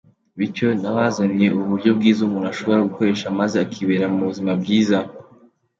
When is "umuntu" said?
2.23-2.47